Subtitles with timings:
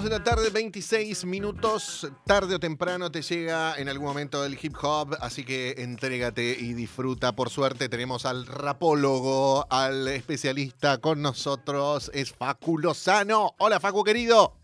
[0.00, 2.10] 2 de la tarde, 26 minutos.
[2.24, 6.72] Tarde o temprano te llega en algún momento el hip hop, así que entrégate y
[6.72, 7.32] disfruta.
[7.36, 13.54] Por suerte tenemos al rapólogo, al especialista con nosotros, es Facu Lozano.
[13.58, 14.59] Hola Facu querido.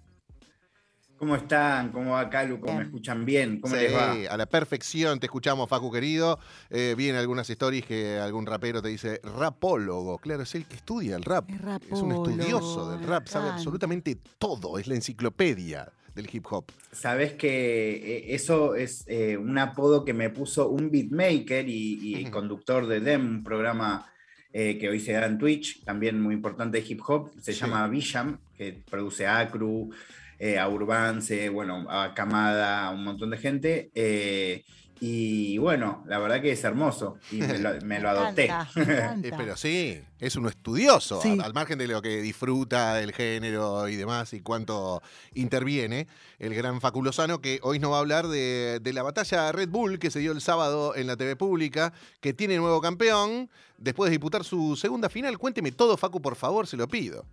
[1.17, 1.93] ¿Cómo están?
[1.93, 2.61] ¿Cómo va Calu?
[2.61, 3.59] ¿Cómo me escuchan bien?
[3.61, 4.13] ¿Cómo Sí, les va?
[4.13, 6.39] a la perfección te escuchamos, Facu querido.
[6.69, 10.19] Eh, vi en algunas stories que algún rapero te dice rapólogo.
[10.19, 11.49] Claro, es el que estudia el rap.
[11.51, 14.79] Es Es un estudioso del rap, sabe absolutamente todo.
[14.79, 16.67] Es la enciclopedia del hip hop.
[16.93, 22.25] Sabes que eh, eso es eh, un apodo que me puso un beatmaker y, y
[22.31, 24.07] conductor de DEM, un programa
[24.53, 27.31] eh, que hoy se da en Twitch, también muy importante de hip hop.
[27.41, 27.61] Se Sí.
[27.61, 29.91] llama Visham, que produce Acru,
[30.39, 33.91] eh, a Urbance, bueno, a Camada, a un montón de gente.
[33.95, 34.65] eh,
[34.99, 38.47] y bueno, la verdad que es hermoso y me lo, me lo adopté.
[38.47, 39.37] encanta, me Eh, encanta.
[39.37, 41.33] pero sí, es un estudioso, Sí.
[41.33, 45.03] al, al margen de lo que disfruta el género y demás y cuánto
[45.35, 49.53] interviene, el gran Facu Lozano, que hoy nos va a hablar de, de la batalla
[49.53, 53.51] Red Bull que se dio el sábado en la TV pública, que tiene nuevo campeón,
[53.77, 55.37] después de disputar su segunda final.
[55.37, 57.27] Cuénteme todo, Facu, por favor, se lo pido.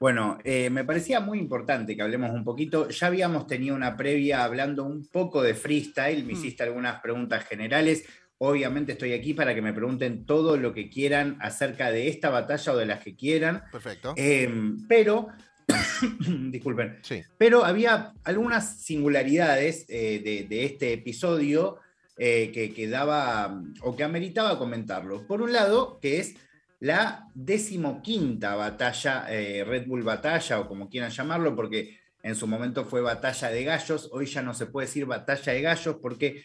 [0.00, 2.88] Bueno, eh, me parecía muy importante que hablemos un poquito.
[2.88, 6.36] Ya habíamos tenido una previa hablando un poco de freestyle, me Mm.
[6.36, 8.04] hiciste algunas preguntas generales.
[8.38, 12.72] Obviamente estoy aquí para que me pregunten todo lo que quieran acerca de esta batalla
[12.72, 13.62] o de las que quieran.
[13.70, 14.14] Perfecto.
[14.16, 15.28] Em, pero,
[16.50, 17.22] disculpen, Sí.
[17.36, 21.76] pero había algunas singularidades eh, de, de este episodio
[22.16, 25.26] eh, que, que daba o que ameritaba comentarlo.
[25.26, 26.36] Por un lado, que es
[26.80, 32.84] la decimoquinta batalla, eh, Red Bull Batalla, o como quieran llamarlo, porque en su momento
[32.84, 36.44] fue batalla de gallos, hoy ya no se puede decir batalla de gallos porque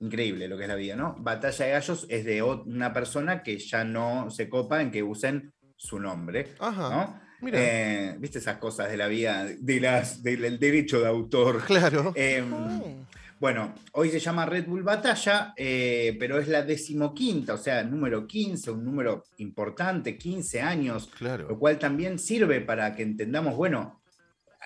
[0.00, 1.16] increíble lo que es la vida, ¿no?
[1.18, 5.52] Batalla de gallos es de una persona que ya no se copa en que usen
[5.76, 6.88] su nombre, Ajá.
[6.90, 7.20] ¿no?
[7.40, 7.58] Mira.
[7.60, 11.62] Eh, ¿Viste esas cosas de la vida, de las, del derecho de autor?
[11.66, 12.12] Claro.
[12.16, 13.04] Em, Eh,
[13.44, 18.26] bueno, hoy se llama Red Bull Batalla, eh, pero es la decimoquinta, o sea, número
[18.26, 21.58] 15, un número importante, 15 años, lo Claro.
[21.58, 24.00] cual también sirve para que entendamos, bueno,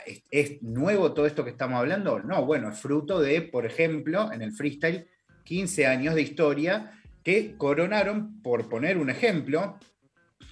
[0.06, 2.21] ¿es, es nuevo todo esto que estamos hablando?
[2.21, 5.09] No, bueno, es fruto de, por ejemplo, en el freestyle,
[5.43, 6.93] 15 años de historia
[7.25, 9.77] que coronaron, por poner un ejemplo,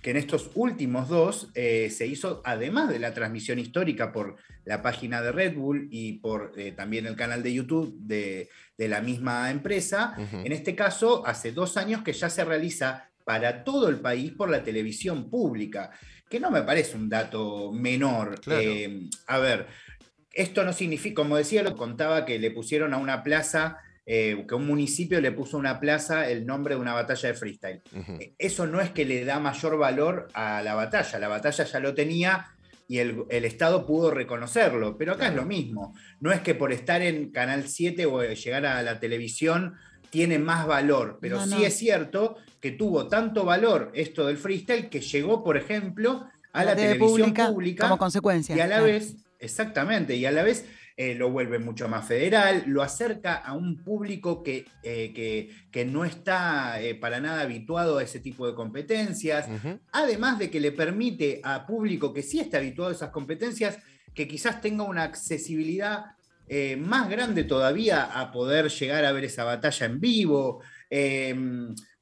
[0.06, 4.80] que en estos últimos dos eh, se hizo, además de la transmisión histórica por la
[4.80, 9.00] página de Red Bull y por eh, también el canal de YouTube de, de la
[9.00, 13.98] misma empresa, en este caso, hace dos años que ya se realiza para todo el
[13.98, 15.90] país por la televisión pública,
[16.30, 18.40] que no me parece un dato menor.
[18.40, 18.62] Claro.
[18.62, 19.66] Eh, a ver,
[20.32, 24.54] esto no significa, como decía, lo contaba que le pusieron a una plaza, eh, que
[24.54, 27.82] un municipio le puso a una plaza el nombre de una batalla de freestyle.
[27.92, 28.18] Ujú.
[28.38, 31.92] Eso no es que le da mayor valor a la batalla, la batalla ya lo
[31.94, 32.46] tenía
[32.88, 35.32] y el, el Estado pudo reconocerlo, pero acá Claro.
[35.32, 39.00] es lo mismo, no es que por estar en Canal 7 o llegar a la
[39.00, 39.74] televisión
[40.10, 44.88] tiene más valor, pero No, sí es cierto que tuvo tanto valor esto del freestyle
[44.88, 48.56] que llegó, por ejemplo, a la, televisión pública, como consecuencia.
[48.56, 48.84] y a la claro.
[48.84, 50.64] vez, exactamente, y a la vez
[50.96, 55.84] eh, lo vuelve mucho más federal, lo acerca a un público que, eh, que, que
[55.84, 59.46] no está eh, para nada habituado a ese tipo de competencias,
[59.92, 63.78] además de que le permite a público que sí está habituado a esas competencias,
[64.14, 66.16] que quizás tenga una accesibilidad
[66.48, 70.62] eh, más grande todavía a poder llegar a ver esa batalla en vivo.
[70.88, 71.34] Eh,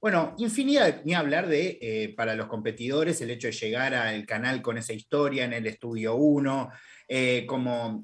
[0.04, 4.60] bueno, infinidad, ni hablar de, eh, para los competidores, el hecho de llegar al canal
[4.60, 6.70] con esa historia en el estudio 1,
[7.08, 7.46] eh,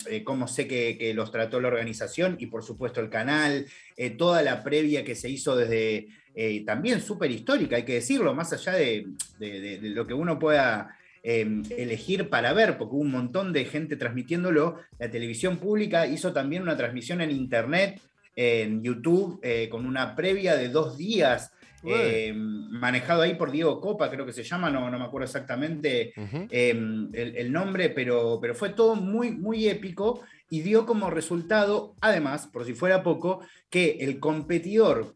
[0.08, 3.66] eh, cómo sé que, que los trató la organización y por supuesto el canal,
[3.96, 8.34] eh, toda la previa que se hizo desde, eh, también súper histórica, hay que decirlo,
[8.34, 9.06] más allá de,
[9.38, 11.46] de- de- lo que uno pueda eh,
[11.76, 16.62] elegir para ver, porque hubo un montón de gente transmitiéndolo, la televisión pública hizo también
[16.62, 18.00] una transmisión en internet,
[18.36, 19.40] en YouTube,
[19.70, 21.50] con una previa de dos días.
[21.84, 26.12] Eh, manejado ahí por Diego Copa, creo que se llama, no, no me acuerdo exactamente
[26.50, 31.94] eh, el, el nombre, pero, pero fue todo muy, muy épico y dio como resultado,
[32.00, 33.40] además, por si fuera poco,
[33.70, 35.14] que el competidor,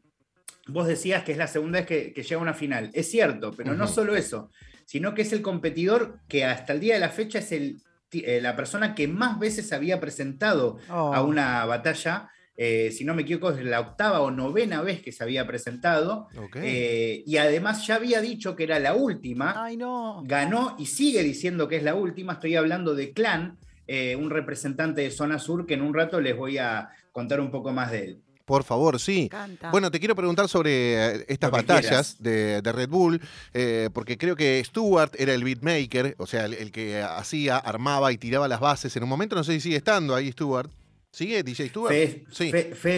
[0.69, 3.51] vos decías que es la segunda vez que, que llega a una final, es cierto,
[3.57, 4.51] pero no solo eso,
[4.85, 7.81] sino que es el competidor que hasta el día de la fecha es el,
[8.13, 11.13] eh, la persona que más veces había presentado Oh.
[11.13, 12.31] a una batalla.
[12.57, 16.29] Eh, si no me equivoco, es la octava o novena vez que se había presentado.
[16.55, 20.23] Eh, y además ya había dicho que era la última Ay, no.
[20.25, 22.35] ganó y sigue diciendo que es la última.
[22.35, 26.37] Estoy hablando de Clan, eh, un representante de Zona Sur que en un rato les
[26.37, 28.21] voy a contar un poco más de él.
[28.45, 29.31] Por favor, sí.
[29.71, 33.21] Bueno, te quiero preguntar sobre estas batallas de, Red Bull,
[33.55, 38.19] eh, porque creo que Stuart era el beatmaker, o sea, el, que hacía, armaba y
[38.19, 38.95] tiraba las bases.
[38.97, 40.71] En un momento, no sé si sigue estando ahí Stuart.
[41.15, 41.93] ¿Sigue DJ Stuart?
[41.93, 42.51] Fede, sí.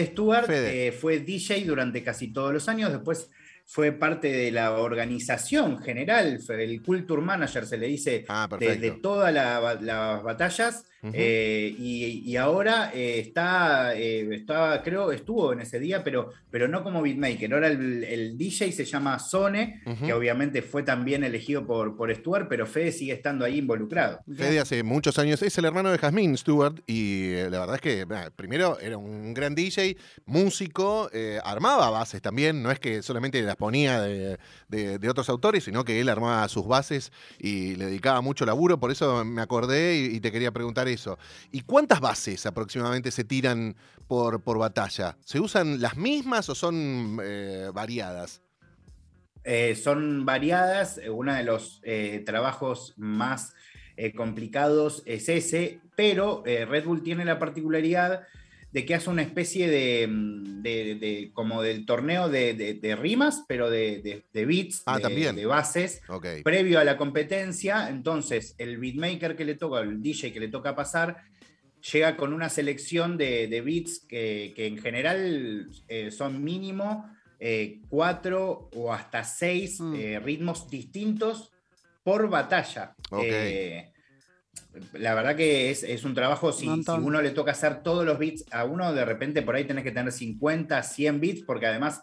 [0.07, 3.29] Stuart eh, fue DJ durante casi todos los años, después
[3.63, 9.31] fue parte de la organización general, el Culture Manager se le dice, ah, de, todas
[9.31, 10.85] las batallas.
[11.03, 16.83] Eh, y, ahora eh, está, eh, estaba, creo, estuvo en ese día, pero, pero no
[16.83, 17.53] como beatmaker.
[17.53, 22.65] Ahora el, DJ se llama Sone, que obviamente fue también elegido por, por Stuart, pero
[22.65, 24.19] Fede sigue estando ahí involucrado.
[24.35, 28.05] Fede hace muchos años es el hermano de Jasmine Stewart y la verdad es que
[28.35, 31.09] primero era un gran DJ, músico,
[31.43, 34.37] armaba bases también, no es que solamente las ponía de,
[35.09, 39.23] otros autores, sino que él armaba sus bases y le dedicaba mucho laburo, por eso
[39.23, 41.17] me acordé y te quería preguntar eso.
[41.51, 43.75] ¿Y cuántas bases aproximadamente se tiran
[44.07, 45.17] por, por batalla?
[45.23, 48.41] ¿Se usan las mismas o son eh, variadas?
[49.43, 50.99] Eh, son variadas.
[51.09, 53.53] Uno de los eh, trabajos más
[54.15, 58.27] complicados es ese, pero Red Bull tiene la particularidad
[58.77, 64.83] de que hace una especie de, mm, como del torneo de, rimas, pero de, beats,
[64.85, 65.99] ah, de, bases,
[66.43, 67.89] previo a la competencia.
[67.89, 71.23] Entonces, el beatmaker que le toca, el DJ que le toca pasar,
[71.91, 77.09] llega con una selección de, beats que, en general eh, son mínimo
[77.39, 79.95] eh, cuatro o hasta seis mm.
[79.95, 81.51] eh, ritmos distintos
[82.03, 82.95] por batalla
[84.93, 88.65] la verdad que es, un trabajo, si, uno le toca hacer todos los bits a
[88.65, 92.01] uno, de repente por ahí tenés que tener 50, 100 bits, porque además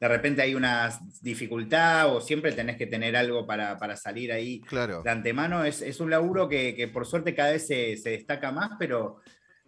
[0.00, 0.90] de repente hay una
[1.22, 5.02] dificultad o siempre tenés que tener algo para, salir ahí claro.
[5.02, 5.64] de antemano.
[5.64, 9.20] Es, un laburo que, por suerte cada vez se, destaca más, pero,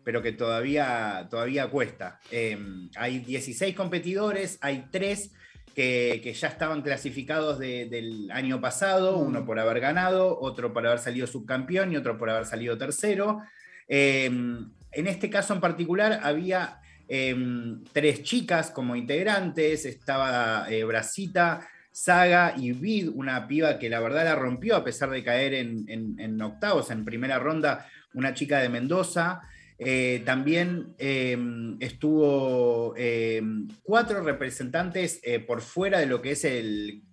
[0.05, 2.21] pero que todavía, todavía cuesta.
[2.31, 5.33] Em, hay 16 competidores, hay 3
[5.79, 9.27] que, ya estaban clasificados del año pasado, mm.
[9.27, 13.43] uno por haber ganado, otro por haber salido subcampeón y otro por haber salido tercero.
[13.87, 21.69] Em, en este caso en particular había em, tres chicas como integrantes, estaba eh, Brasita,
[21.93, 25.87] Saga y Vid, una piba que la verdad la rompió a pesar de caer en,
[25.89, 29.43] en octavos, en primera ronda, una chica de Mendoza.
[29.81, 37.05] Eh, también em, estuvo em, cuatro representantes eh, por fuera de lo que es el,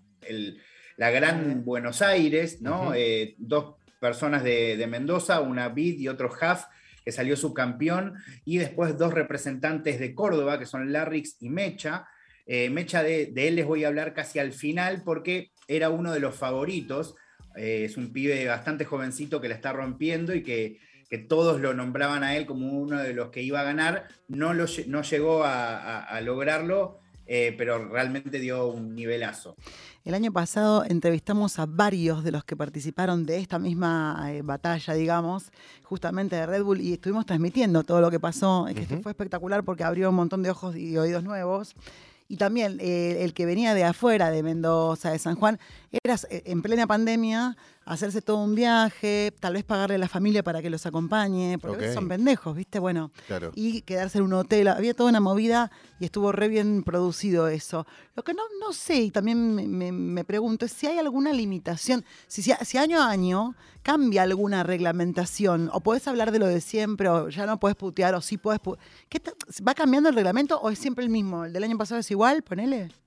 [0.98, 2.96] la Gran Buenos Aires, ¿no?
[2.96, 6.64] Eh, dos personas de, Mendoza, una Bid y otro Huff,
[7.04, 8.16] que salió subcampeón,
[8.46, 12.08] y después dos representantes de Córdoba, que son Larrix y Mecha.
[12.48, 16.20] Mecha de, de, él les voy a hablar casi al final porque era uno de
[16.20, 17.16] los favoritos.
[17.56, 20.80] es un pibe bastante jovencito que la está rompiendo y que
[21.10, 24.54] que todos lo nombraban a él como uno de los que iba a ganar, no,
[24.54, 29.56] lo, no llegó a, lograrlo, eh, pero realmente dio un nivelazo.
[30.04, 34.94] El año pasado entrevistamos a varios de los que participaron de esta misma eh, batalla,
[34.94, 35.52] digamos,
[35.84, 39.84] justamente de Red Bull, y estuvimos transmitiendo todo lo que pasó, que fue espectacular porque
[39.84, 41.76] abrió un montón de ojos y oídos nuevos.
[42.28, 45.60] Y también eh, el que venía de afuera, de Mendoza, de San Juan,
[46.04, 47.56] era en plena pandemia,
[47.86, 51.94] hacerse todo un viaje, tal vez pagarle a la familia para que los acompañe, porque
[51.94, 52.80] son pendejos, ¿viste?
[52.80, 53.12] Bueno,
[53.54, 54.68] y quedarse en un hotel.
[54.68, 57.86] Había toda una movida y estuvo re bien producido eso.
[58.16, 62.42] Lo que no, no sé, y también me, pregunto, es si hay alguna limitación, si,
[62.42, 67.30] si, año a año cambia alguna reglamentación, o puedes hablar de lo de siempre, o
[67.30, 68.60] ya no puedes putear, o sí puedes.
[69.10, 69.22] ¿Qué
[69.66, 71.46] ¿Va cambiando el reglamento o es siempre el mismo?
[71.46, 72.42] ¿El del año pasado es igual?
[72.42, 73.05] Ponele.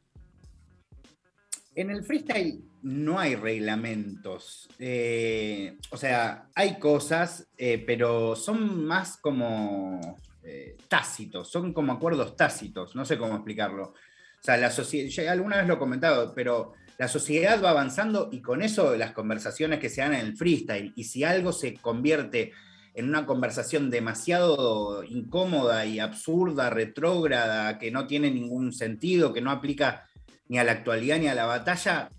[1.78, 4.68] En el freestyle no hay reglamentos.
[4.80, 12.34] Eh, o sea, hay cosas, eh, pero son más como eh, tácitos, son como acuerdos
[12.34, 13.90] tácitos, no sé cómo explicarlo.
[13.90, 18.42] O sea, la sociedad, alguna vez lo he comentado, pero la sociedad va avanzando y
[18.42, 22.54] con eso las conversaciones que se dan en el freestyle, y si algo se convierte
[22.94, 29.52] en una conversación demasiado incómoda y absurda, retrógrada, que no tiene ningún sentido, que no
[29.52, 30.07] aplica
[30.48, 32.10] ni a la actualidad ni a la batalla,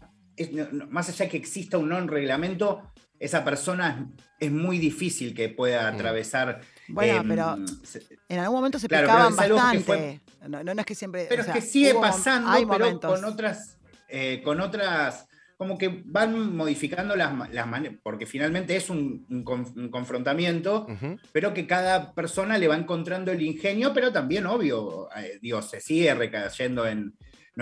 [0.90, 2.82] más allá de que exista un non reglamento,
[3.20, 4.10] esa persona
[4.40, 6.62] es, muy difícil que pueda atravesar.
[6.88, 7.58] Bueno, em, pero
[8.30, 10.22] en algún momento se claro, bastante.
[10.48, 11.26] no, es que siempre.
[11.28, 17.18] Pero es que sigue pasando, pero con otras, eh, con otras, como que van modificando
[17.18, 19.26] las, las maneras, porque finalmente es un,
[19.92, 20.88] confrontamiento,
[21.34, 25.82] pero que cada persona le va encontrando el ingenio, pero también, obvio, eh, Dios, se
[25.82, 27.14] sigue recayendo en,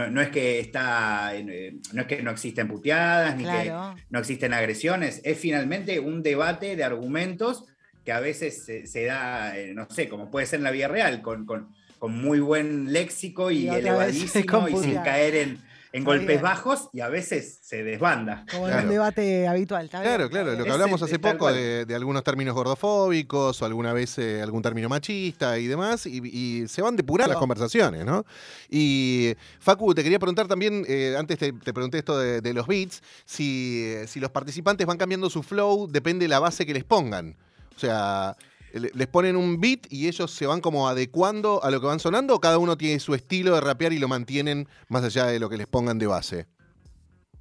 [0.05, 3.73] no, es que está, eh, no es que no existen puteadas, ni que
[4.09, 7.65] no existen agresiones, es finalmente un debate de argumentos
[8.05, 11.21] que a veces se, da, eh, no sé, como puede ser en la vida real,
[11.21, 11.67] con, con
[12.13, 15.66] muy buen léxico y, Y elevadísimo y sin caer en,
[15.97, 16.41] en Está golpes bien.
[16.41, 18.45] bajos y a veces se desbanda.
[18.51, 18.87] Como en Claro.
[18.87, 19.85] un debate habitual.
[19.85, 20.13] ¿está bien?
[20.13, 21.55] Claro, claro, lo que Ese- hablamos hace tal poco cual.
[21.55, 26.21] de, de algunos términos gordofóbicos o alguna vez eh, algún término machista y demás, y,
[26.23, 28.25] y se van depurando las conversaciones, ¿no?
[28.69, 32.67] Y Facu, te quería preguntar también, eh, antes te, te pregunté esto de, de los
[32.67, 36.73] beats, si, eh, si los participantes van cambiando su flow, depende de la base que
[36.73, 37.35] les pongan.
[37.75, 38.35] O sea,
[38.73, 42.35] les ponen un beat y ellos se van como adecuando a lo que van sonando,
[42.35, 45.49] o cada uno tiene su estilo de rapear y lo mantienen más allá de lo
[45.49, 46.45] que les pongan de base.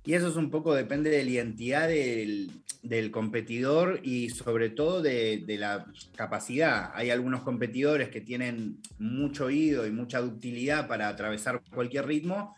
[0.04, 2.50] Y eso es un poco depende de la identidad del,
[2.82, 6.92] del competidor y sobre todo de, de la capacidad.
[6.94, 12.55] Hay algunos competidores que tienen mucho oído y mucha ductilidad para atravesar cualquier ritmo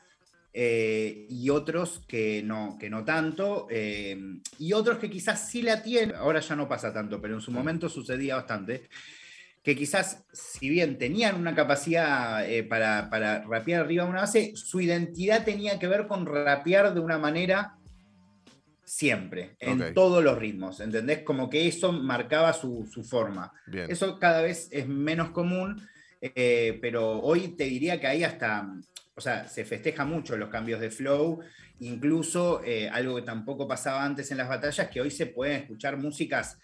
[0.60, 4.18] eh, y otros que no, que no tanto, eh,
[4.58, 7.52] y otros que quizás sí la tienen, ahora ya no pasa tanto, pero en su
[7.52, 8.88] momento sucedía bastante,
[9.62, 14.50] que quizás, si bien tenían una capacidad eh, para, para rapear arriba de una base,
[14.56, 17.76] su identidad tenía que ver con rapear de una manera
[18.82, 21.22] siempre, en todos los ritmos, ¿entendés?
[21.22, 23.52] Como que eso marcaba su, su forma.
[23.68, 23.88] Bien.
[23.88, 25.86] Eso cada vez es menos común,
[26.20, 28.68] eh, pero hoy te diría que ahí hasta,
[29.18, 31.40] o sea, se festeja mucho los cambios de flow,
[31.80, 35.96] incluso eh, algo que tampoco pasaba antes en las batallas, que hoy se pueden escuchar
[35.96, 36.56] músicas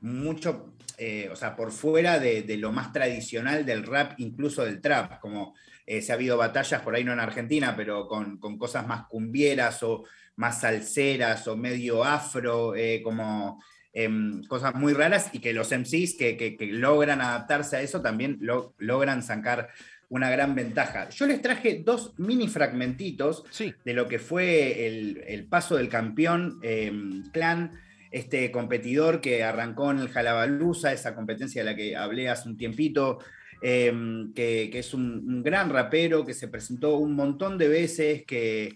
[0.00, 5.20] mucho, eh, o sea, por fuera de, lo más tradicional del rap, incluso del trap,
[5.20, 5.54] como
[5.86, 9.80] eh, se ha habido batallas por ahí no en Argentina, pero con, cosas más cumbieras
[9.84, 10.02] o
[10.34, 16.56] más salseras o medio afro, como em, cosas muy raras y que los MCs que,
[16.72, 19.68] logran adaptarse a eso también lo- logran sacar
[20.12, 21.08] una gran ventaja.
[21.08, 23.74] Yo les traje dos mini fragmentitos Sí.
[23.82, 27.72] de lo que fue el, el paso del campeón em, clan,
[28.10, 32.58] este competidor que arrancó en el Jalabalusa, esa competencia de la que hablé hace un
[32.58, 33.20] tiempito,
[33.62, 38.24] em, que, que es un, un gran rapero que se presentó un montón de veces,
[38.26, 38.74] que,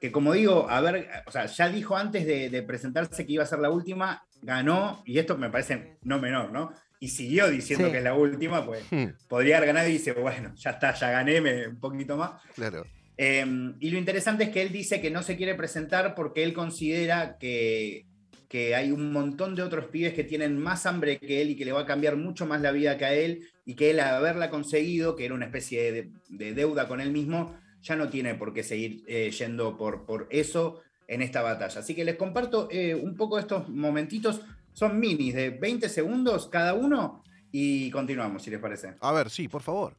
[0.00, 3.42] que como digo, a ver, o sea, ya dijo antes de, de presentarse que iba
[3.42, 6.72] a ser la última, ganó, y esto me parece no menor, ¿no?
[7.00, 7.92] Y siguió diciendo Sí.
[7.92, 11.10] que es la última, pues Hmm, podría haber ganado y dice, bueno, ya está, ya
[11.10, 12.32] gané me- un poquito más.
[12.54, 12.84] claro.
[13.20, 13.44] Eh,
[13.80, 17.36] y lo interesante es que él dice que no se quiere presentar porque él considera
[17.38, 18.04] que,
[18.48, 21.64] que hay un montón de otros pibes que tienen más hambre que él y que
[21.64, 24.50] le va a cambiar mucho más la vida que a él y que él haberla
[24.50, 28.54] conseguido, que era una especie de, de deuda con él mismo, ya no tiene por
[28.54, 31.80] qué seguir eh, yendo por, por eso en esta batalla.
[31.80, 34.42] Así que les comparto eh, un poco estos momentitos,
[34.78, 38.94] son minis de 20 segundos cada uno y continuamos, si les parece.
[39.00, 39.96] A ver, sí, por favor.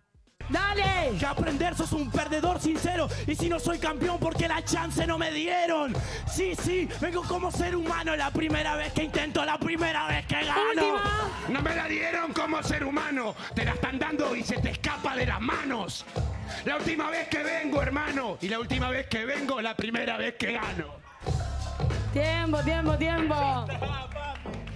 [0.48, 1.18] ¡Dale!
[1.20, 3.10] Que aprender sos un perdedor sincero.
[3.28, 5.94] Y si no soy campeón, porque la chance no me dieron.
[6.32, 8.16] Sí, sí, vengo como ser humano.
[8.16, 10.98] La primera vez que intento, la primera vez que gano.
[11.50, 15.14] No me la dieron como ser humano, te la están dando y se te escapa
[15.16, 16.06] de las manos.
[16.64, 20.36] La última vez que vengo, hermano, y la última vez que vengo, la primera vez
[20.36, 21.09] que gano.
[22.14, 23.36] Tiempo, tiempo, tiempo.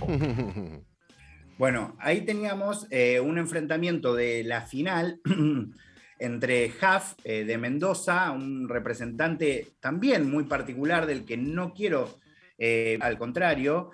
[1.56, 5.22] Bueno, ahí teníamos eh, un enfrentamiento de la final
[6.20, 12.18] entre Huff eh, de Mendoza, un representante también muy particular del que no quiero,
[12.58, 13.92] eh, al contrario,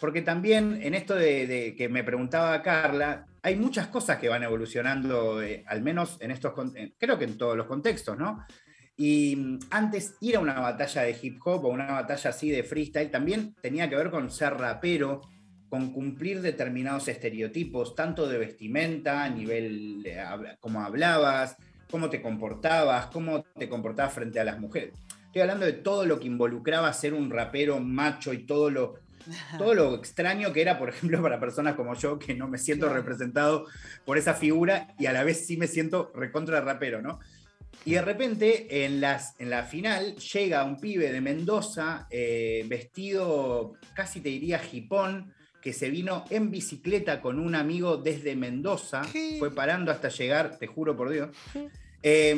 [0.00, 4.42] porque también en esto de, de que me preguntaba Carla, hay muchas cosas que van
[4.42, 6.54] evolucionando, al menos en estos,
[6.98, 8.44] creo que en todos los contextos, ¿no?
[8.96, 12.62] Y mm, antes ir a una batalla de hip hop o una batalla así de
[12.62, 15.20] freestyle también tenía que ver con ser rapero,
[15.68, 21.56] con cumplir determinados estereotipos, tanto de vestimenta, a nivel de hab- cómo hablabas,
[21.90, 24.94] cómo te comportabas, cómo te comportabas frente a las mujeres.
[25.26, 28.94] Estoy hablando de todo lo que involucraba ser un rapero macho y todo lo,
[29.58, 32.88] todo lo extraño que era, por ejemplo, para personas como yo, que no me siento
[32.88, 33.66] representado
[34.04, 37.18] por esa figura y a la vez sí me siento recontra rapero, ¿no?
[37.84, 43.74] Y de repente, en, las, en la final, llega un pibe de Mendoza, eh, vestido,
[43.94, 49.36] casi te diría hipón, que se vino en bicicleta con un amigo desde Mendoza, ¿Qué?
[49.38, 51.30] fue parando hasta llegar, te juro por Dios.
[52.02, 52.36] Eh,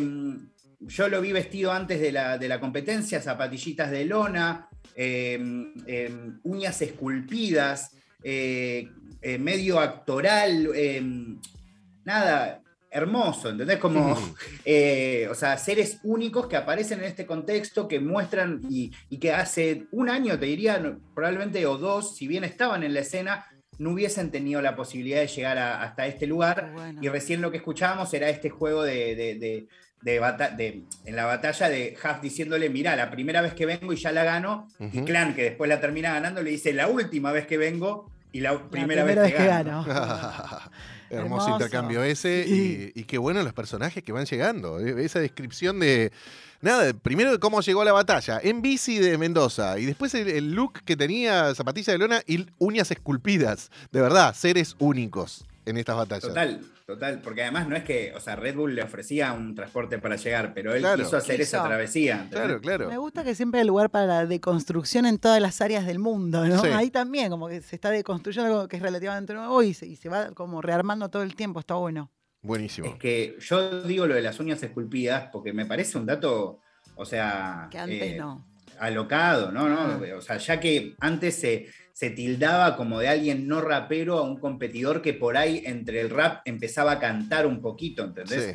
[0.81, 5.39] yo lo vi vestido antes de la, de la competencia, zapatillitas de lona, eh,
[5.87, 6.11] eh,
[6.45, 8.89] uñas esculpidas, eh,
[9.23, 10.71] eh, medio actoral,
[12.05, 12.63] nada,
[12.97, 13.79] hermoso, ¿entendés?
[13.79, 14.17] Como,
[14.65, 19.33] eh, o sea, seres únicos que aparecen en este contexto, que muestran y, y que
[19.33, 23.47] hace un año, te diría, probablemente o dos, si bien estaban en la escena,
[23.79, 26.73] no hubiesen tenido la posibilidad de llegar a- hasta este lugar.
[26.73, 27.01] Bueno.
[27.03, 29.67] Y recién lo que escuchábamos era este juego de, de- de-
[30.03, 33.93] de bata- de- en la batalla de Huff diciéndole, mira, la primera vez que vengo
[33.93, 35.03] y ya la gano, y.
[35.03, 38.53] Clan, que después la termina ganando, le dice, la última vez que vengo Y la
[38.53, 39.85] La primera, vez, que gano.
[41.09, 41.51] Hermoso, Hermoso.
[41.51, 42.45] intercambio ese.
[42.47, 42.93] Sí.
[42.95, 44.81] Y, y qué bueno los personajes que van llegando.
[44.81, 46.13] eh, Esa descripción de.
[46.61, 48.41] Nada, primero de cómo llegó a la batalla.
[48.43, 49.79] En bici de Mendoza.
[49.79, 53.71] Y después el, el look que tenía zapatilla de lona y uñas esculpidas.
[53.93, 56.23] De verdad, seres únicos en estas batallas.
[56.29, 59.99] Total, total, porque además no es que, o sea, Red Bull le ofrecía un transporte
[59.99, 61.05] para llegar, pero él Claro.
[61.05, 62.15] quiso hacer esa travesía.
[62.23, 62.31] ¿entendés?
[62.47, 62.89] Claro, claro.
[62.89, 66.47] Me gusta que siempre hay lugar para la deconstrucción en todas las áreas del mundo,
[66.47, 66.63] ¿no?
[66.63, 66.69] Sí.
[66.69, 69.97] Ahí también, como que se está deconstruyendo algo que es relativamente nuevo y se, y
[69.97, 72.11] se va como rearmando todo el tiempo, está bueno.
[72.43, 72.87] Buenísimo.
[72.87, 76.61] Es que yo digo lo de las uñas esculpidas porque me parece un dato,
[76.95, 78.47] o sea, Que antes eh, no.
[78.79, 79.69] alocado, ¿no?
[79.69, 79.79] ¿no?
[79.81, 80.01] Ah.
[80.17, 84.39] O sea, ya que antes se, se tildaba como de alguien no rapero a un
[84.39, 88.45] competidor que por ahí entre el rap empezaba a cantar un poquito, ¿entendés?
[88.45, 88.51] Sí.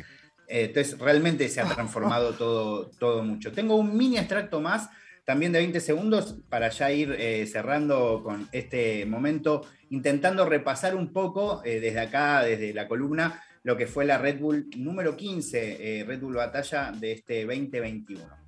[0.46, 3.50] Eh, entonces, realmente se ha transformado todo, todo mucho.
[3.50, 4.90] Tengo un mini extracto más,
[5.24, 11.12] también de 20 segundos, para ya ir eh, cerrando con este momento, intentando repasar un
[11.12, 16.00] poco eh, desde acá, desde la columna, lo que fue la Red Bull número 15,
[16.00, 18.41] eh, Red Bull Batalla de este 2021.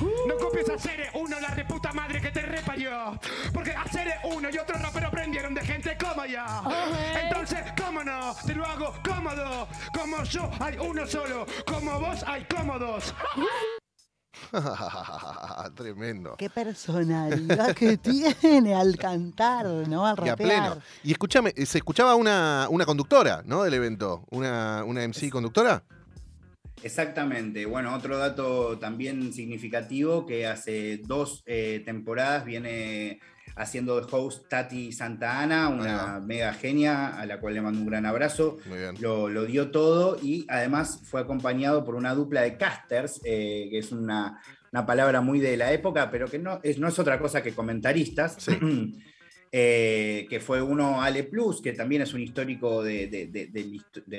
[0.00, 3.18] No copies a Cere, uno, la reputa madre que te reparió.
[3.52, 6.44] Porque a Cere uno y otro rapero aprendieron de gente como yo.
[7.22, 8.34] Entonces, ¿cómo no?
[8.46, 9.68] Te lo hago cómodo.
[9.94, 11.46] Como yo hay uno solo.
[11.66, 13.14] Como vos hay cómodos.
[15.74, 16.34] Tremendo.
[16.36, 20.06] Qué personalidad que tiene al cantar, ¿no?
[20.06, 20.36] Al Y a rapear.
[20.36, 20.76] pleno.
[21.02, 23.62] Y escúchame, eh, se escuchaba una, una conductora, ¿no?
[23.62, 24.24] Del evento.
[24.30, 25.82] Una, una MC conductora.
[26.84, 27.64] Exactamente.
[27.64, 33.20] Bueno, otro dato también significativo que hace dos eh, temporadas viene
[33.56, 37.86] haciendo de host Tati Santa Ana, una mega genia a la cual le mando un
[37.86, 38.58] gran abrazo.
[38.66, 38.96] Muy bien.
[39.00, 43.78] Lo, lo dio todo y además fue acompañado por una dupla de casters, eh, que
[43.78, 44.38] es una,
[44.70, 47.54] una palabra muy de la época, pero que no es, no es otra cosa que
[47.54, 48.36] comentaristas.
[48.38, 48.58] Sí.
[49.56, 53.46] Eh, que fue uno Ale Plus, que también es un histórico de- de- de-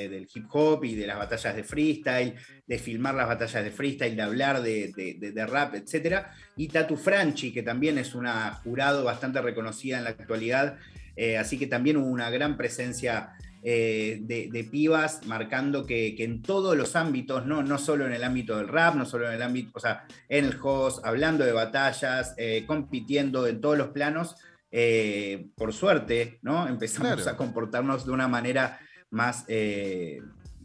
[0.08, 4.16] del hip hop y de las batallas de freestyle, de filmar las batallas de freestyle,
[4.16, 6.28] de hablar de, rap, etc.
[6.56, 10.78] Y Tatu Franchi, que también es una jurado bastante reconocida en la actualidad,
[11.18, 16.78] eh, así que también hubo una gran presencia eh, de, pibas marcando que, en todos
[16.78, 19.72] los ámbitos, no, no solo en el ámbito del rap, no solo en el ámbito,
[19.74, 22.36] o sea, en el host, hablando de batallas,
[22.68, 24.38] compitiendo en todos los planos,
[24.78, 26.68] eh, por suerte, ¿no?
[26.68, 27.32] Empezamos Claro.
[27.32, 28.78] a comportarnos de una manera
[29.10, 30.20] más, eh,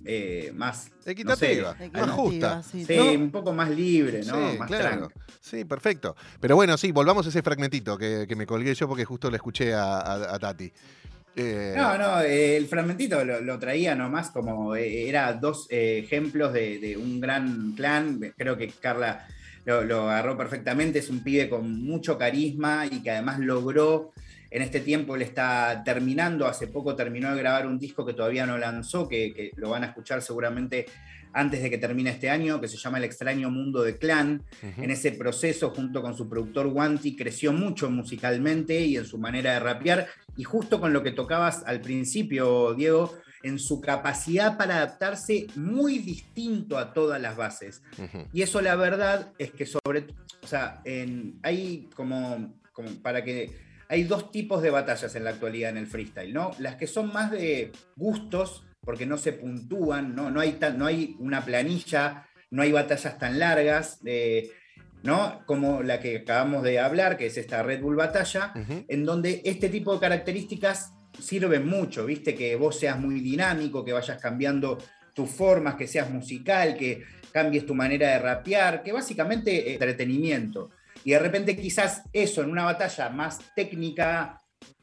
[0.04, 2.62] eh, más Equitativa, no sé, más justa.
[2.64, 2.84] sí.
[2.84, 3.12] sí, No.
[3.12, 4.50] un poco más libre, ¿no?
[4.50, 5.10] Sí, más claro.
[5.40, 6.16] Sí, perfecto.
[6.40, 9.36] Pero bueno, sí, volvamos a ese fragmentito que, que me colgué yo porque justo le
[9.36, 10.72] escuché a, a- a Tati.
[11.36, 16.00] Eh, No, no, eh, el fragmentito lo, lo traía nomás como eh, era dos eh,
[16.04, 18.18] ejemplos de, de un gran clan.
[18.36, 19.24] Creo que Carla
[19.64, 20.98] lo, lo agarró perfectamente.
[20.98, 24.12] Es un pibe con mucho carisma y que además logró.
[24.50, 28.46] En este tiempo él está terminando, hace poco terminó de grabar un disco que todavía
[28.46, 30.86] no lanzó, que, que lo van a escuchar seguramente
[31.32, 34.42] antes de que termine este año, que se llama El extraño mundo de Clan.
[34.76, 39.52] En ese proceso, junto con su productor Wanti, creció mucho musicalmente y en su manera
[39.52, 40.08] de rapear.
[40.36, 45.98] Y justo con lo que tocabas al principio, Diego, en su capacidad para adaptarse muy
[45.98, 47.82] distinto a todas las bases.
[48.32, 50.06] Y eso la verdad es que sobre,
[50.42, 53.50] o sea, en- hay como, como para que
[53.88, 56.50] hay dos tipos de batallas en la actualidad en el freestyle, ¿no?
[56.58, 60.86] Las que son más de gustos, porque no se puntúan, no, no, hay, tan- no
[60.86, 64.50] hay una planilla, no hay batallas tan largas, eh,
[65.02, 65.42] ¿no?
[65.46, 68.52] Como la que acabamos de hablar, que es esta Red Bull Batalla,
[68.88, 72.34] en donde este tipo de características sirven mucho, ¿viste?
[72.34, 74.78] Que vos seas muy dinámico, que vayas cambiando
[75.14, 77.02] tus formas, que seas musical, que
[77.32, 80.70] cambies tu manera de rapear, que básicamente entretenimiento.
[81.04, 84.36] Y de repente quizás eso en una batalla más técnica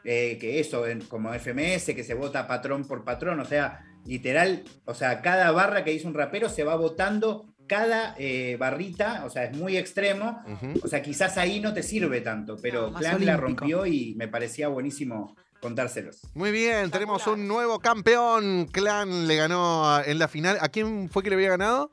[0.03, 4.63] eh, que eso, en- como FMS, que se vota patrón por patrón, o sea, literal,
[4.85, 9.29] o sea, cada barra que dice un rapero se va votando cada eh, barrita, o
[9.29, 10.41] sea, es muy extremo,
[10.81, 14.29] o sea, quizás ahí no te sirve tanto, pero No, Clan la rompió y me
[14.29, 16.21] parecía buenísimo contárselos.
[16.33, 18.67] Muy bien, tenemos un nuevo campeón.
[18.71, 20.57] Clan le ganó en la final.
[20.61, 21.89] ¿A quién fue que le había ganado?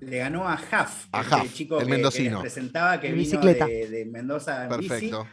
[0.00, 3.14] Le ganó a Huff, A este Huff, chico el que- que, les presentaba, que En
[3.16, 3.66] vino bicicleta.
[3.66, 4.88] de, de Mendoza en bici.
[4.88, 5.26] Perfecto.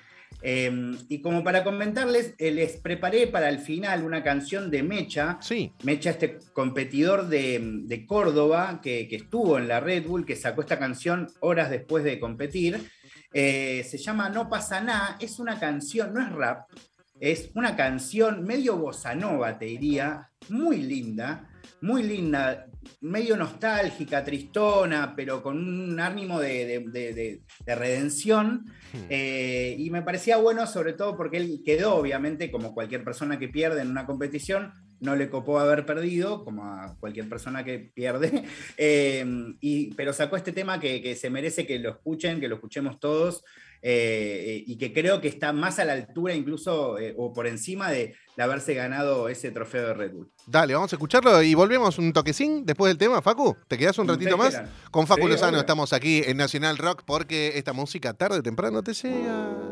[0.44, 5.38] Eh, y como para comentarles, eh, les preparé para el final una canción de Mecha.
[5.42, 5.72] Sí.
[5.84, 10.62] Mecha, este competidor de, de Córdoba que, que estuvo en la Red Bull, que sacó
[10.62, 12.92] esta canción horas después de competir.
[13.34, 15.18] Eh, se llama No pasa nada.
[15.20, 16.70] Es una canción, no es rap,
[17.20, 21.50] Es una canción medio bossa nova, te diría, muy linda,
[21.82, 22.68] muy linda,
[23.02, 28.66] medio nostálgica, tristona, pero con un ánimo de, de- de- de redención.
[29.10, 33.50] Eh, y me parecía bueno, sobre todo porque él quedó, obviamente, como cualquier persona que
[33.50, 38.44] pierde en una competición, no le copó haber perdido, como a cualquier persona que pierde,
[38.78, 39.26] Eh,
[39.60, 43.00] y, pero sacó este tema que, que se merece que lo escuchen, que lo escuchemos
[43.00, 43.44] todos,
[43.82, 47.90] eh, y que creo que está más a la altura incluso, eh, o por encima
[47.90, 50.32] de, de haberse ganado ese trofeo de Red Bull.
[50.46, 53.58] Dale, vamos a escucharlo y volvemos un toquecín después del tema, Facu.
[53.68, 54.62] ¿Te quedás un Como ratito más?
[54.92, 58.82] Con Facu Sí, Lozano estamos aquí en Nacional Rock porque esta música tarde o temprano
[58.84, 59.67] te llega.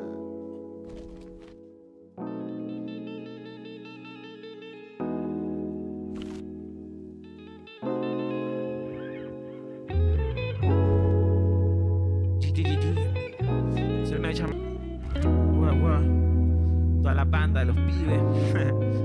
[17.35, 18.21] Banda de los pibes.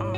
[0.00, 0.12] Ah.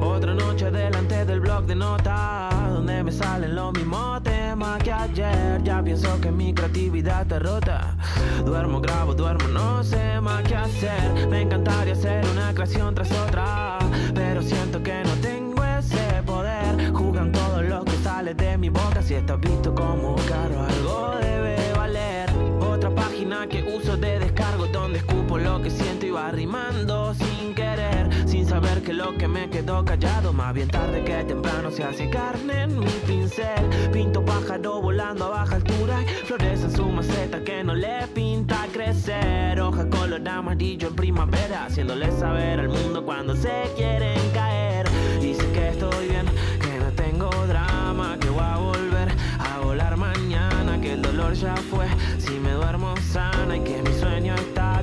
[0.00, 5.62] Otra noche delante del blog de notas Donde me salen los mismos temas que ayer.
[5.62, 7.96] Ya pienso que mi creatividad está rota.
[8.44, 11.28] Duermo, grabo, duermo, no sé más qué hacer.
[11.28, 13.78] Me encantaría hacer una creación tras otra
[14.14, 16.92] Pero siento que no tengo ese poder.
[16.92, 19.02] Jugan todo lo que sale de mi boca.
[19.02, 22.30] Si estás visto como caro algo debe valer.
[22.60, 25.83] Otra página que uso de descargo Donde escupo lo que siento
[26.14, 30.32] va rimando sin querer Sin saber que lo que me quedó callado.
[30.32, 33.90] Más bien tarde que temprano se hace carne en mi pincel.
[33.92, 38.66] Pinto pájaro volando a baja altura y Florece en su maceta que no le pinta
[38.72, 39.60] crecer.
[39.60, 44.86] Hoja color amarillo en primavera Haciéndole saber al mundo cuando se quieren caer.
[45.34, 46.26] Sé que estoy bien,
[46.60, 49.08] que no tengo drama Que voy a volver
[49.40, 51.86] a volar mañana Que el dolor ya fue,
[52.18, 54.73] si me duermo sana Y que mi sueño está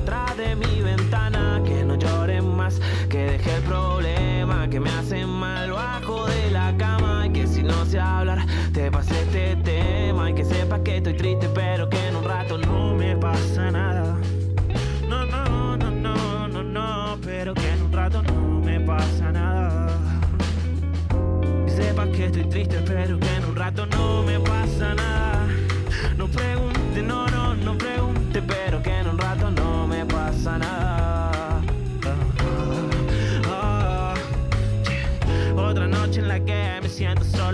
[3.08, 7.62] que deje el problema Que me hacen mal bajo de la cama Y que si
[7.62, 12.01] no sé hablar, te pasé este tema Y que sepas que estoy triste pero que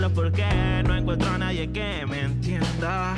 [0.08, 0.44] siento solo porque
[0.84, 3.16] no encuentro a nadie que me entienda.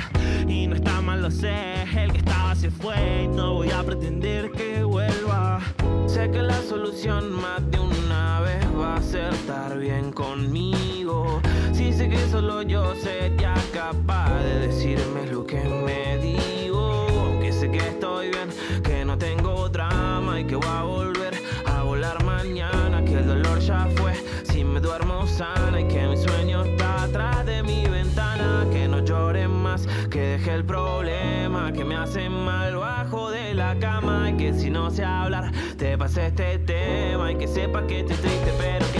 [0.49, 3.83] Y no está mal, lo sé, el que estaba se fue y no voy a
[3.83, 5.61] pretender que vuelva.
[6.07, 11.41] Sé que la solución más de una vez va a ser estar bien conmigo.
[11.73, 17.07] Si sé que solo yo sería capaz de decirme lo que me digo.
[17.27, 18.49] Aunque sé que estoy bien,
[18.83, 21.35] que no tengo drama y que voy a volver
[21.67, 23.05] a volar mañana.
[23.05, 25.70] Que el dolor ya fue, si me duermo sana
[30.11, 34.31] que deje el problema que me hace mal bajo de la cama.
[34.31, 37.33] Y que si no sé hablar, te pasé este tema.
[37.33, 39.00] Y que sepas que estoy triste, pero que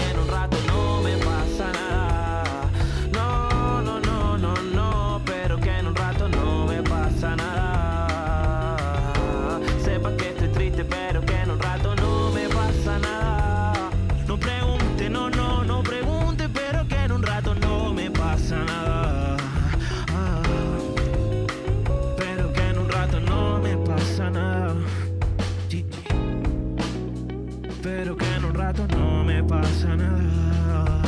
[28.73, 31.01] rato no me pasa nada.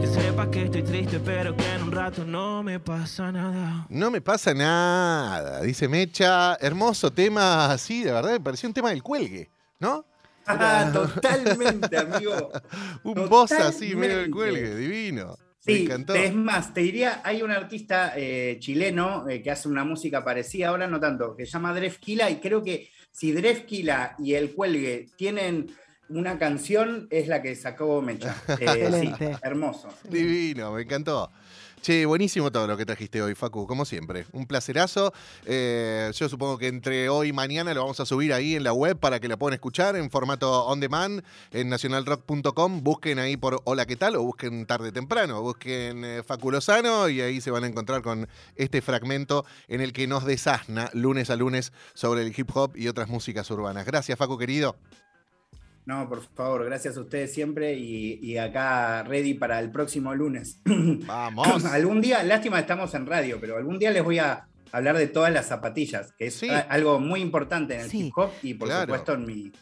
[0.00, 3.86] Que sepas que estoy triste, pero que en un rato no me pasa nada.
[3.88, 6.56] No me pasa nada, dice Mecha.
[6.60, 9.48] Hermoso tema, así, de verdad, me pareció un tema del cuelgue,
[9.80, 10.04] ¿no?
[10.46, 12.50] Ah, totalmente, amigo.
[13.04, 14.30] Un voz así, medio del Totalmente.
[14.32, 15.38] cuelgue, divino.
[15.66, 16.14] Me Sí, encantó.
[16.14, 20.68] es más, te diría, hay un artista eh, chileno eh, que hace una música parecida,
[20.68, 25.06] ahora no tanto, que se llama Drefkila, y creo que si Drefkila y El Cuelgue
[25.16, 25.74] tienen
[26.08, 28.34] una canción, es la que sacó Mecha.
[28.60, 29.88] Eh, sí, hermoso.
[30.08, 31.30] Divino, me encantó.
[31.84, 34.24] Che, buenísimo todo lo que trajiste hoy, Facu, como siempre.
[34.32, 35.12] Un placerazo.
[35.44, 38.72] Eh, yo supongo que entre hoy y mañana lo vamos a subir ahí en la
[38.72, 42.82] web para que la puedan escuchar en formato on demand en nacionalrock.com.
[42.82, 44.16] Busquen ahí por Hola, ¿qué tal?
[44.16, 45.42] O busquen tarde temprano.
[45.42, 49.92] Busquen eh, Facu Lozano y ahí se van a encontrar con este fragmento en el
[49.92, 53.84] que nos desasna lunes a lunes sobre el hip hop y otras músicas urbanas.
[53.84, 54.74] Gracias, Facu, querido.
[55.86, 60.60] No, por favor, gracias a ustedes siempre y, y acá ready para el próximo lunes.
[60.64, 61.64] Vamos.
[61.66, 65.32] algún día, lástima estamos en radio, pero algún día les voy a, hablar de todas
[65.32, 66.48] las zapatillas, que es Sí.
[66.50, 68.06] algo muy importante en el Sí.
[68.08, 68.82] hip hop y por Claro.
[68.82, 69.52] supuesto en mi,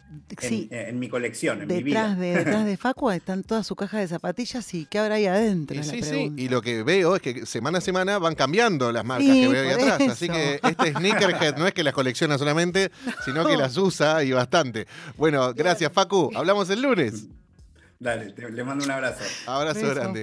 [0.40, 0.68] en, Sí.
[0.70, 2.01] en mi colección, en mi vida.
[2.09, 5.27] Detrás de, detrás de Facu están toda su caja de zapatillas y ¿qué habrá ahí
[5.27, 5.79] adentro?
[5.79, 9.05] Y sí, sí, y lo que veo es que semana a semana van cambiando las
[9.05, 10.09] marcas Sí, que veo ahí atrás.
[10.11, 12.90] Así que este sneakerhead no es que las colecciona solamente,
[13.25, 14.87] sino que las usa y bastante.
[15.16, 16.31] Bueno, gracias Facu.
[16.35, 17.27] Hablamos el lunes.
[17.98, 19.22] Dale, te- le mando un abrazo.
[19.46, 19.94] Abrazo Beso.
[19.94, 20.20] grande.